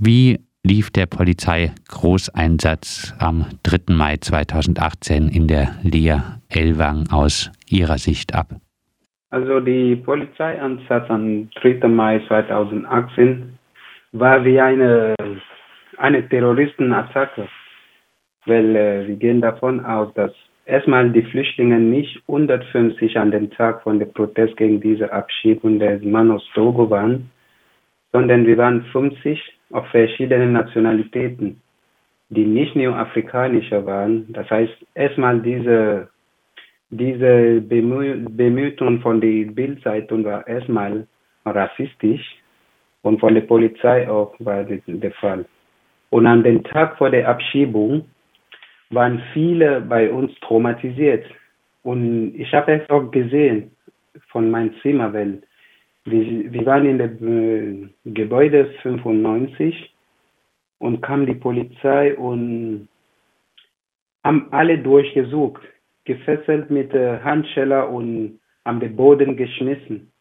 [0.00, 3.92] Wie lief der Polizeigroßeinsatz am 3.
[3.92, 8.46] Mai 2018 in der Lea Elwang aus Ihrer Sicht ab?
[9.30, 11.88] Also die Polizeieinsatz am 3.
[11.88, 13.58] Mai 2018
[14.12, 15.16] war wie eine,
[15.96, 17.48] eine Terroristenattacke,
[18.46, 20.30] weil äh, wir gehen davon aus, dass
[20.64, 26.04] erstmal die Flüchtlinge nicht 150 an dem Tag von dem Protest gegen diese Abschiebung des
[26.04, 27.32] Mann aus Togo waren,
[28.12, 31.60] sondern wir waren 50 auf verschiedene Nationalitäten,
[32.30, 34.32] die nicht nur afrikanischer waren.
[34.32, 36.08] Das heißt, erstmal diese,
[36.90, 41.06] diese Bemühung von der Bildzeitung war erstmal
[41.44, 42.36] rassistisch
[43.02, 45.44] und von der Polizei auch war das der Fall.
[46.10, 48.04] Und an dem Tag vor der Abschiebung
[48.90, 51.24] waren viele bei uns traumatisiert.
[51.82, 53.70] Und ich habe es auch gesehen
[54.28, 55.42] von meinem Zimmer, weil
[56.10, 59.94] wir, wir waren in dem äh, Gebäude 95
[60.78, 62.88] und kam die Polizei und
[64.24, 65.62] haben alle durchgesucht,
[66.04, 70.12] gefesselt mit äh, Handscheller und am Boden geschmissen.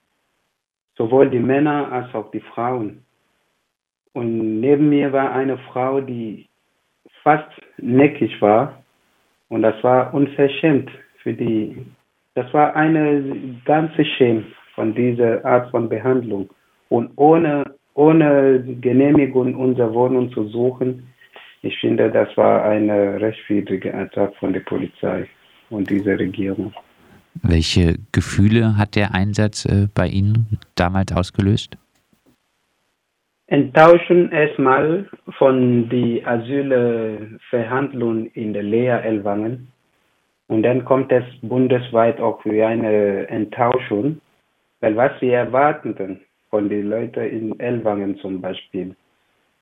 [0.96, 3.04] Sowohl die Männer als auch die Frauen.
[4.14, 6.48] Und neben mir war eine Frau, die
[7.22, 8.82] fast neckig war.
[9.50, 10.90] Und das war unverschämt
[11.22, 11.86] für die.
[12.34, 14.46] Das war eine ganze Schäme
[14.78, 16.48] von dieser Art von Behandlung.
[16.90, 17.64] Und ohne,
[17.96, 21.08] ohne Genehmigung unserer Wohnung zu suchen,
[21.64, 25.28] ich finde, das war eine rechtswidrige Attacke von der Polizei
[25.72, 26.72] und dieser Regierung.
[27.42, 31.76] Welche Gefühle hat der Einsatz äh, bei Ihnen damals ausgelöst?
[33.48, 39.70] Enttäuschen erstmal von den Asylverhandlungen in der Lea Elwangen.
[40.48, 44.22] Und dann kommt es bundesweit auch wie eine Enttäuschung,
[44.80, 48.96] weil was wir erwarteten von den Leuten in Elwangen zum Beispiel,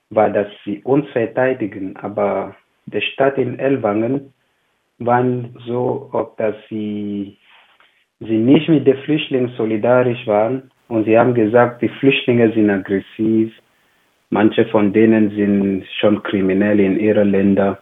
[0.09, 1.95] war, dass sie uns verteidigen.
[1.97, 4.33] Aber die Stadt in Elwangen
[4.99, 7.38] waren so, ob dass sie,
[8.20, 10.71] sie nicht mit den Flüchtlingen solidarisch waren.
[10.87, 13.53] Und sie haben gesagt, die Flüchtlinge sind aggressiv.
[14.30, 17.77] Manche von denen sind schon kriminell in ihren Ländern.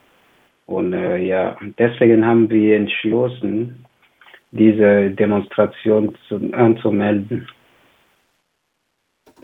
[0.65, 3.85] Und äh, ja, deswegen haben wir entschlossen,
[4.53, 7.47] diese Demonstration zu, anzumelden.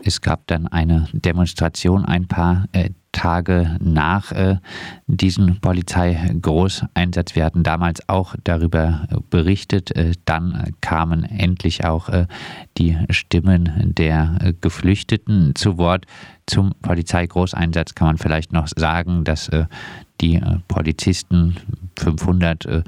[0.02, 4.56] Es gab dann eine Demonstration ein paar äh, Tage nach äh,
[5.06, 7.34] diesem Polizeigroßeinsatz.
[7.34, 9.94] Wir hatten damals auch darüber berichtet.
[9.96, 12.26] Äh, dann kamen endlich auch äh,
[12.78, 16.06] die Stimmen der äh, Geflüchteten zu Wort.
[16.46, 19.66] Zum Polizeigroßeinsatz kann man vielleicht noch sagen, dass äh,
[20.20, 21.56] die äh, Polizisten
[21.98, 22.82] 500 äh,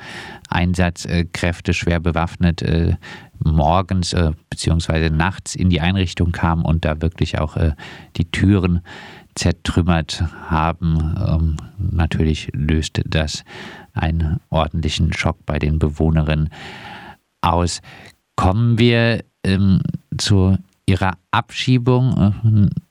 [0.48, 2.96] Einsatzkräfte schwer bewaffnet äh,
[3.44, 4.14] morgens
[4.50, 5.10] bzw.
[5.10, 7.56] nachts in die Einrichtung kamen und da wirklich auch
[8.16, 8.82] die Türen
[9.34, 11.16] zertrümmert haben.
[11.26, 13.44] Ähm, natürlich löste das
[13.94, 16.50] einen ordentlichen Schock bei den Bewohnerinnen
[17.40, 17.80] aus.
[18.36, 19.80] Kommen wir ähm,
[20.18, 22.32] zur ihrer Abschiebung, äh,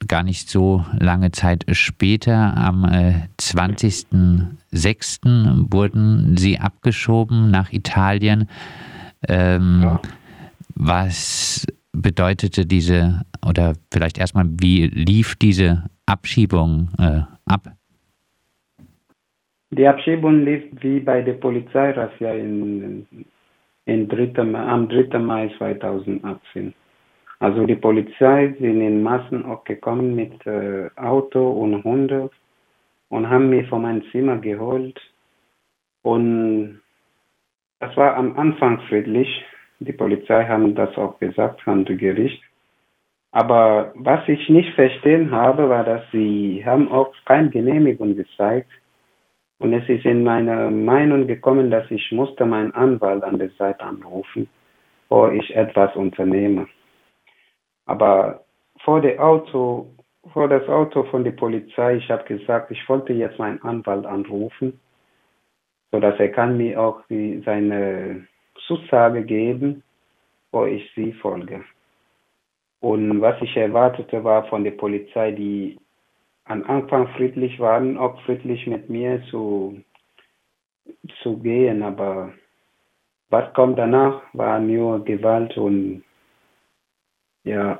[0.07, 5.71] gar nicht so lange Zeit später, am äh, 20.06.
[5.71, 8.47] wurden sie abgeschoben nach Italien.
[9.27, 10.01] Ähm, ja.
[10.75, 17.73] Was bedeutete diese, oder vielleicht erstmal, wie lief diese Abschiebung äh, ab?
[19.71, 23.05] Die Abschiebung lief wie bei der Polizeirazzia in,
[23.85, 24.33] in 3.
[24.55, 25.19] am 3.
[25.19, 26.73] Mai 2018.
[27.41, 32.29] Also die Polizei sind in Massen auch gekommen mit äh, Auto und Hunde
[33.09, 35.01] und haben mich von meinem Zimmer geholt.
[36.03, 36.81] Und
[37.79, 39.43] das war am Anfang friedlich.
[39.79, 42.43] Die Polizei haben das auch gesagt an das Gericht.
[43.31, 48.69] Aber was ich nicht verstehen habe, war, dass sie haben auch keine Genehmigung gezeigt.
[49.57, 53.83] Und es ist in meine Meinung gekommen, dass ich musste meinen Anwalt an der Seite
[53.83, 54.47] anrufen,
[55.09, 56.67] bevor ich etwas unternehme.
[57.91, 58.45] Aber
[58.85, 59.85] vor dem Auto,
[60.31, 64.79] vor das Auto von der Polizei, ich habe gesagt, ich wollte jetzt meinen Anwalt anrufen,
[65.91, 68.25] sodass er kann mir auch die, seine
[68.65, 69.83] Zusage geben,
[70.53, 71.65] wo ich sie folge.
[72.79, 75.77] Und was ich erwartete, war von der Polizei, die
[76.45, 79.81] am Anfang friedlich waren, auch friedlich mit mir zu,
[81.21, 81.83] zu gehen.
[81.83, 82.31] Aber
[83.29, 86.05] was kommt danach, war nur Gewalt und
[87.43, 87.79] ja.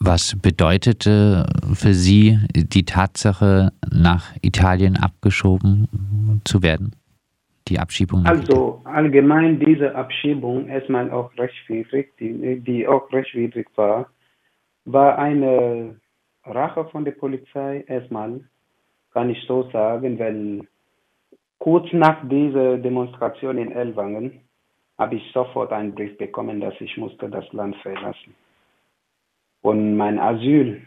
[0.00, 6.94] Was bedeutete für Sie die Tatsache, nach Italien abgeschoben zu werden?
[7.66, 8.24] Die Abschiebung?
[8.24, 14.08] Also allgemein diese Abschiebung, erstmal auch rechtswidrig, die, die auch rechtswidrig war,
[14.84, 15.96] war eine
[16.44, 18.40] Rache von der Polizei erstmal,
[19.12, 20.66] kann ich so sagen, weil
[21.58, 24.47] kurz nach dieser Demonstration in Elwangen
[24.98, 28.34] habe ich sofort einen Brief bekommen, dass ich musste das Land verlassen.
[29.62, 30.82] Und mein Asyl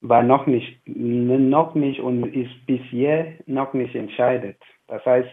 [0.00, 4.56] war noch nicht, noch nicht und ist bisher noch nicht entscheidet.
[4.88, 5.28] Das heißt,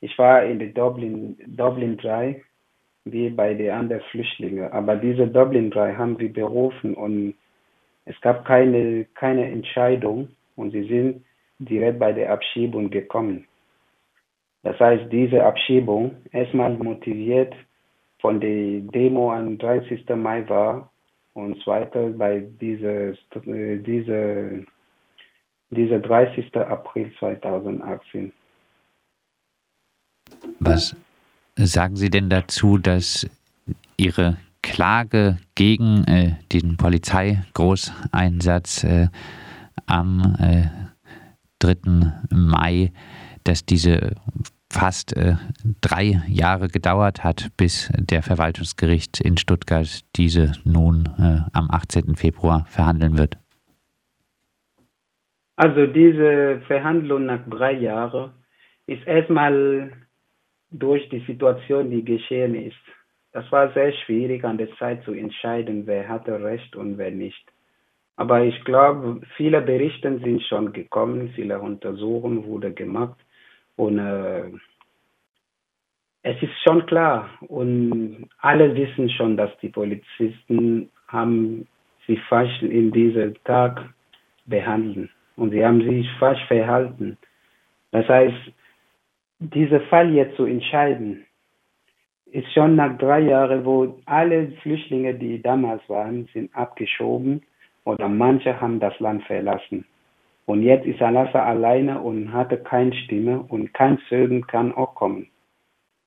[0.00, 2.42] ich war in der Dublin, Dublin 3
[3.04, 4.70] wie bei den anderen Flüchtlingen.
[4.72, 7.34] Aber diese Dublin 3 haben wir berufen und
[8.04, 11.24] es gab keine, keine Entscheidung und sie sind
[11.58, 13.46] direkt bei der Abschiebung gekommen.
[14.62, 17.54] Das heißt, diese Abschiebung erstmal motiviert
[18.20, 20.04] von der Demo am 30.
[20.16, 20.90] Mai war
[21.32, 23.12] und zweiter bei dieser,
[23.44, 24.66] diese,
[25.70, 26.54] diese 30.
[26.56, 28.32] April 2018.
[30.58, 30.94] Was
[31.56, 33.28] sagen Sie denn dazu, dass
[33.96, 39.08] Ihre Klage gegen äh, den Polizeigroßeinsatz äh,
[39.86, 40.66] am äh,
[41.60, 41.76] 3.
[42.30, 42.92] Mai,
[43.44, 44.16] dass diese
[44.70, 45.34] fast äh,
[45.80, 52.14] drei Jahre gedauert hat, bis der Verwaltungsgericht in Stuttgart diese nun äh, am 18.
[52.14, 53.36] Februar verhandeln wird?
[55.56, 58.30] Also diese Verhandlung nach drei Jahren
[58.86, 59.92] ist erstmal
[60.70, 62.78] durch die Situation, die geschehen ist.
[63.32, 67.44] Das war sehr schwierig an der Zeit zu entscheiden, wer hatte Recht und wer nicht.
[68.16, 73.18] Aber ich glaube, viele Berichte sind schon gekommen, viele Untersuchungen wurden gemacht
[73.80, 74.42] und äh,
[76.22, 81.66] es ist schon klar und alle wissen schon, dass die Polizisten haben
[82.06, 83.82] sich falsch in diesem Tag
[84.44, 87.16] behandelt und sie haben sich falsch verhalten.
[87.90, 88.52] Das heißt,
[89.38, 91.24] dieser Fall jetzt zu entscheiden,
[92.26, 97.40] ist schon nach drei Jahren, wo alle Flüchtlinge, die damals waren, sind abgeschoben
[97.84, 99.86] oder manche haben das Land verlassen.
[100.50, 105.28] Und jetzt ist Alassa alleine und hatte keine Stimme und kein Zeugen kann auch kommen.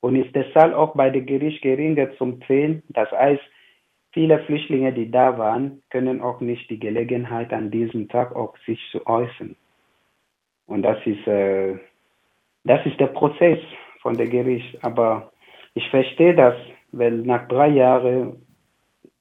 [0.01, 2.83] Und ist deshalb auch bei dem Gericht geringer zum Zählen.
[2.89, 3.41] Das heißt,
[4.11, 8.81] viele Flüchtlinge, die da waren, können auch nicht die Gelegenheit an diesem Tag auch sich
[8.91, 9.55] zu äußern.
[10.67, 11.77] Und das ist, äh,
[12.65, 13.59] das ist der Prozess
[14.01, 14.77] von der Gericht.
[14.83, 15.31] Aber
[15.73, 16.55] ich verstehe das,
[16.91, 18.45] weil nach drei Jahren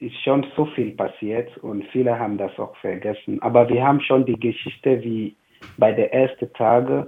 [0.03, 3.41] ist schon so viel passiert und viele haben das auch vergessen.
[3.41, 5.35] Aber wir haben schon die Geschichte wie
[5.79, 7.07] bei den ersten Tagen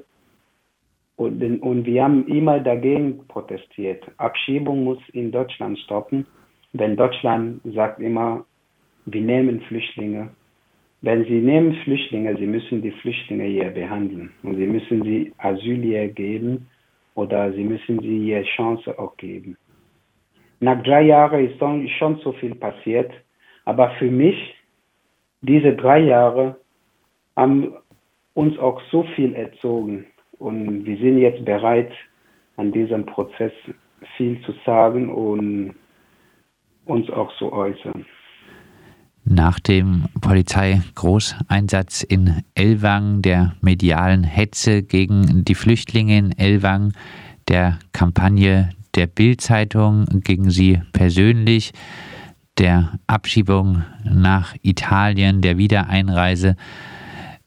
[1.17, 4.05] und, und wir haben immer dagegen protestiert.
[4.19, 6.27] Abschiebung muss in Deutschland stoppen.
[6.73, 8.45] Wenn Deutschland sagt immer,
[9.07, 10.31] wir nehmen Flüchtlinge.
[11.03, 15.83] Wenn sie nehmen Flüchtlinge, sie müssen die Flüchtlinge hier behandeln und sie müssen sie Asyl
[15.83, 16.67] hier geben
[17.15, 19.57] oder sie müssen sie hier Chance auch geben.
[20.65, 21.61] Nach drei Jahren ist
[21.99, 23.13] schon so viel passiert.
[23.67, 24.55] Aber für mich,
[25.43, 26.57] diese drei Jahre
[27.37, 27.75] haben
[28.33, 30.07] uns auch so viel erzogen.
[30.39, 31.93] Und wir sind jetzt bereit,
[32.57, 33.53] an diesem Prozess
[34.17, 35.75] viel zu sagen und
[36.87, 38.07] uns auch zu äußern.
[39.27, 46.95] Nach dem Polizeigroßeinsatz in Elwang, der medialen Hetze gegen die Flüchtlinge in Elwang,
[47.49, 51.73] der Kampagne der Bildzeitung gegen Sie persönlich,
[52.59, 56.57] der Abschiebung nach Italien, der Wiedereinreise.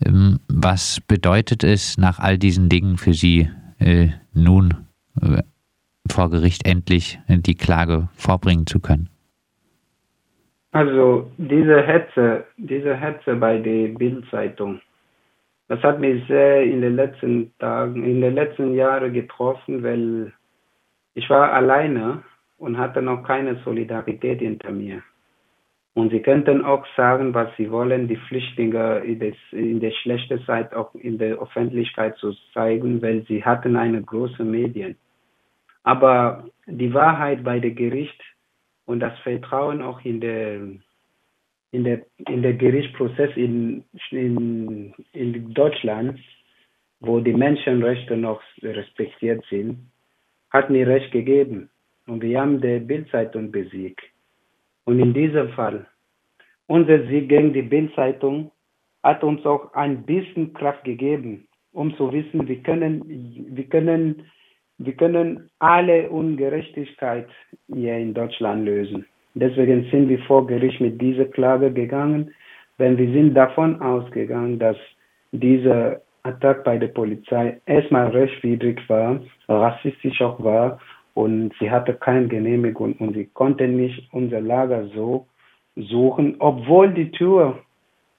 [0.05, 3.49] Ähm, was bedeutet es nach all diesen Dingen für Sie
[3.79, 4.73] äh, nun
[5.21, 5.41] äh,
[6.09, 9.09] vor Gericht endlich die Klage vorbringen zu können?
[10.71, 14.79] Also diese Hetze, diese Hetze bei der Bildzeitung,
[15.69, 20.31] das hat mich sehr in den letzten Tagen, in den letzten Jahren getroffen, weil
[21.17, 22.23] ich war alleine
[22.59, 25.01] und hatte noch keine Solidarität hinter mir.
[25.95, 28.99] Und sie könnten auch sagen, was sie wollen, die Flüchtlinge
[29.51, 34.43] in der schlechten Zeit auch in der Öffentlichkeit zu zeigen, weil sie hatten eine große
[34.43, 34.95] Medien.
[35.81, 38.21] Aber die Wahrheit bei der Gericht
[38.85, 40.59] und das Vertrauen auch in der
[41.71, 46.19] in der in der Gerichtsprozess in, in, in Deutschland,
[46.99, 49.79] wo die Menschenrechte noch respektiert sind,
[50.51, 51.69] hat mir recht gegeben.
[52.07, 54.01] Und wir haben die Bildzeitung besiegt.
[54.85, 55.85] Und in diesem Fall,
[56.67, 58.51] unser Sieg gegen die Bildzeitung
[59.03, 63.03] hat uns auch ein bisschen Kraft gegeben, um zu wissen, wir können,
[63.51, 64.23] wir können,
[64.77, 67.27] wir können alle Ungerechtigkeit
[67.73, 69.05] hier in Deutschland lösen.
[69.33, 72.33] Deswegen sind wir vor Gericht mit dieser Klage gegangen,
[72.79, 74.77] denn wir sind davon ausgegangen, dass
[75.31, 80.79] diese Attacke bei der Polizei erstmal rechtswidrig war, rassistisch auch war
[81.13, 85.25] und sie hatte keine Genehmigung und sie konnte nicht unser Lager so
[85.75, 87.57] suchen, obwohl die Tür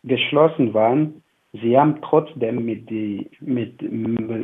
[0.05, 1.23] geschlossen waren,
[1.53, 3.81] sie haben trotzdem mit, die, mit,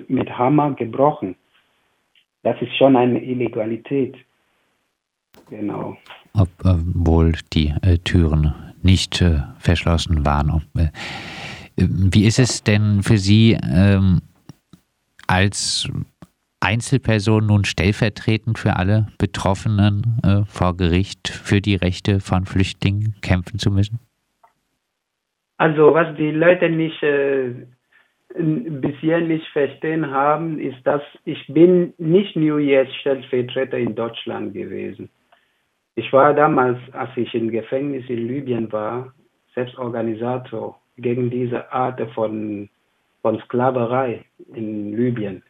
[0.08, 1.36] mit Hammer gebrochen.
[2.42, 4.16] Das ist schon eine Illegalität.
[5.50, 5.96] Genau.
[6.34, 10.50] Obwohl die äh, Türen nicht äh, verschlossen waren.
[10.50, 10.88] Ob, äh,
[11.76, 14.20] wie ist es denn für Sie ähm,
[15.26, 15.88] als
[16.60, 23.58] Einzelperson nun stellvertretend für alle Betroffenen äh, vor Gericht für die Rechte von Flüchtlingen kämpfen
[23.58, 23.98] zu müssen?
[25.58, 27.52] Also was die Leute nicht äh,
[28.36, 35.10] bisher nicht verstehen haben, ist, dass ich bin nicht nur jetzt Stellvertreter in Deutschland gewesen.
[35.96, 39.14] Ich war damals, als ich im Gefängnis in Libyen war,
[39.54, 42.68] selbst Organisator gegen diese Art von,
[43.22, 44.24] von Sklaverei
[44.54, 45.42] in Libyen.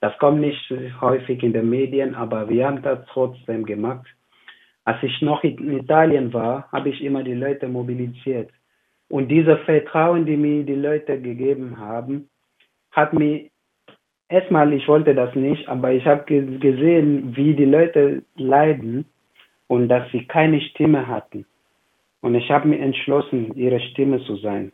[0.00, 4.06] Das kommt nicht häufig in den Medien, aber wir haben das trotzdem gemacht.
[4.84, 8.50] Als ich noch in Italien war, habe ich immer die Leute mobilisiert.
[9.08, 12.28] Und dieses Vertrauen, die mir die Leute gegeben haben,
[12.92, 13.48] hat mir
[14.28, 19.06] erstmal, ich wollte das nicht, aber ich habe gesehen, wie die Leute leiden
[19.68, 21.46] und dass sie keine Stimme hatten.
[22.20, 24.72] Und ich habe mir entschlossen, ihre Stimme zu sein.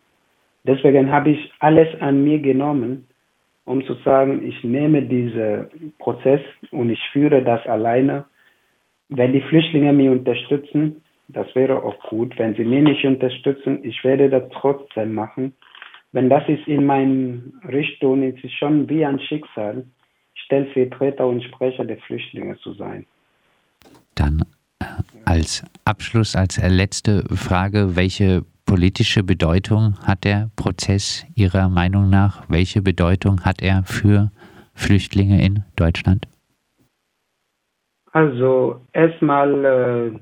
[0.65, 3.09] Deswegen habe ich alles an mir genommen,
[3.65, 6.41] um zu sagen, ich nehme diesen Prozess
[6.71, 8.25] und ich führe das alleine.
[9.09, 12.39] Wenn die Flüchtlinge mich unterstützen, das wäre auch gut.
[12.39, 15.53] Wenn sie mich nicht unterstützen, ich werde das trotzdem machen.
[16.13, 19.85] Wenn das ist in meiner Richtung, ist es schon wie ein Schicksal,
[20.35, 23.07] Stellvertreter und Sprecher der Flüchtlinge zu sein.
[24.15, 24.43] Dann
[24.81, 24.85] äh,
[25.25, 32.43] als Abschluss, als letzte Frage, welche politische Bedeutung hat der Prozess Ihrer Meinung nach?
[32.49, 34.31] Welche Bedeutung hat er für
[34.75, 36.27] Flüchtlinge in Deutschland?
[38.13, 40.19] Also erstmal äh,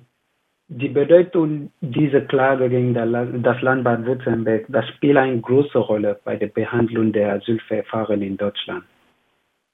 [0.66, 6.48] die Bedeutung dieser Klage gegen das Land Baden-Württemberg, das spielt eine große Rolle bei der
[6.48, 8.82] Behandlung der Asylverfahren in Deutschland.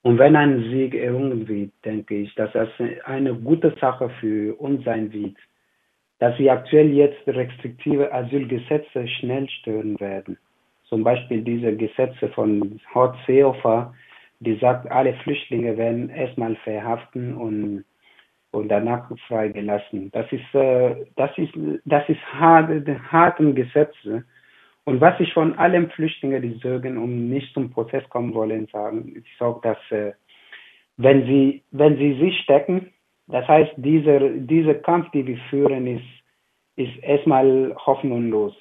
[0.03, 2.69] Und wenn ein Sieg errungen wird, denke ich, dass das
[3.07, 5.37] eine gute Sache für uns sein wird,
[6.19, 10.39] dass wir aktuell jetzt restriktive Asylgesetze schnell stören werden.
[10.85, 13.93] Zum Beispiel diese Gesetze von Horst Seehofer,
[14.41, 17.85] die sagt, alle Flüchtlinge werden erstmal verhaften und
[18.57, 20.11] und danach freigelassen.
[20.13, 21.53] Das ist, äh, das ist,
[21.85, 22.83] das ist harte,
[23.13, 24.25] harte Gesetze.
[24.85, 29.15] Und was ich von allen Flüchtlingen, die sagen, um nicht zum Prozess kommen wollen, sagen,
[29.15, 30.13] ist auch, dass äh,
[30.97, 32.93] wenn sie, wenn sie sich stecken,
[33.29, 36.05] das heißt, dieser, dieser Kampf, den wir führen, ist,
[36.77, 38.55] ist erstmal hoffnungslos.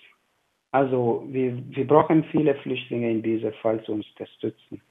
[0.72, 4.82] Also wir, wir brauchen viele Flüchtlinge in diesem Fall zu unterstützen.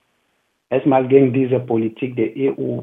[0.70, 2.80] Erstmal gegen diese Politik der EU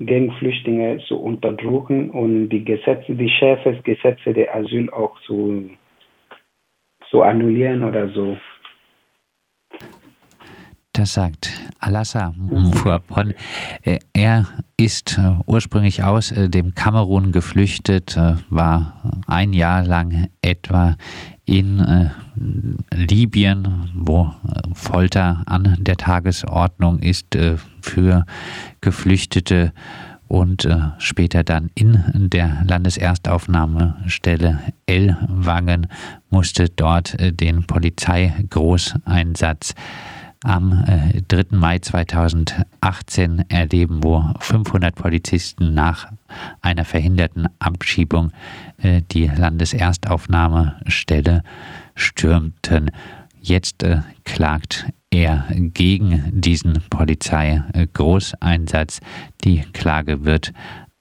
[0.00, 5.68] gegen Flüchtlinge zu unterdrücken und die Gesetze, die schärfsten Gesetze der Asyl auch zu,
[7.10, 8.36] zu annullieren oder so.
[10.98, 13.32] Das sagt Alassa Mfuapon.
[13.82, 18.18] Äh, er ist äh, ursprünglich aus äh, dem Kamerun geflüchtet,
[18.50, 18.94] war
[19.28, 20.96] ein Jahr lang etwa
[21.44, 22.10] in
[22.92, 24.34] Libyen, wo
[24.74, 27.38] Folter an der Tagesordnung ist
[27.80, 28.26] für
[28.80, 29.72] Geflüchtete
[30.26, 35.86] und später dann in der Landeserstaufnahmestelle Ellwangen
[36.28, 39.74] musste dort den Polizeigroßeinsatz
[40.44, 40.84] am
[41.28, 41.40] 3.
[41.40, 46.12] Äh, Mai 2018 erleben, wo 500 Polizisten nach
[46.60, 48.32] einer verhinderten Abschiebung
[48.78, 51.42] äh, die Landeserstaufnahmestelle
[51.94, 52.90] stürmten.
[53.40, 59.00] Jetzt äh, klagt er gegen diesen Polizeigroßeinsatz.
[59.44, 60.52] Die Klage wird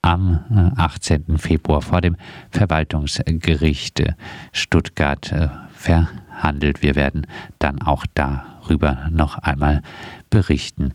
[0.02, 1.38] am 18.
[1.38, 2.16] Februar vor dem
[2.50, 4.02] Verwaltungsgericht
[4.54, 5.36] Stuttgart
[5.74, 6.82] verhandelt.
[6.82, 7.28] Wir werden
[7.60, 9.82] dann auch da darüber noch einmal
[10.30, 10.94] berichten.